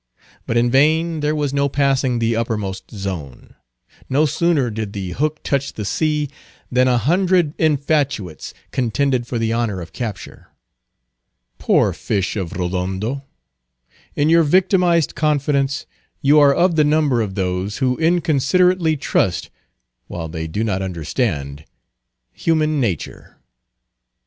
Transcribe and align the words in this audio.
But 0.47 0.57
in 0.57 0.71
vain; 0.71 1.19
there 1.19 1.35
was 1.35 1.53
no 1.53 1.69
passing 1.69 2.17
the 2.17 2.35
uppermost 2.35 2.89
zone. 2.89 3.53
No 4.09 4.25
sooner 4.25 4.71
did 4.71 4.93
the 4.93 5.11
hook 5.11 5.43
touch 5.43 5.73
the 5.73 5.85
sea, 5.85 6.27
than 6.71 6.87
a 6.87 6.97
hundred 6.97 7.53
infatuates 7.59 8.51
contended 8.71 9.27
for 9.27 9.37
the 9.37 9.53
honor 9.53 9.79
of 9.79 9.93
capture. 9.93 10.47
Poor 11.59 11.93
fish 11.93 12.35
of 12.35 12.53
Rodondo! 12.53 13.23
in 14.15 14.27
your 14.27 14.41
victimized 14.41 15.13
confidence, 15.13 15.85
you 16.19 16.39
are 16.39 16.51
of 16.51 16.77
the 16.77 16.83
number 16.83 17.21
of 17.21 17.35
those 17.35 17.77
who 17.77 17.95
inconsiderately 17.97 18.97
trust, 18.97 19.51
while 20.07 20.27
they 20.27 20.47
do 20.47 20.63
not 20.63 20.81
understand, 20.81 21.63
human 22.33 22.79
nature. 22.81 23.37